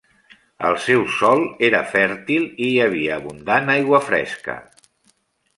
[0.69, 4.61] El seu sòl era fèrtil i hi havia abundant aigua fresca.